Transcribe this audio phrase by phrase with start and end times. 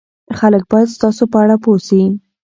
[0.39, 2.01] خلک باید ستاسو په اړه پوه شي.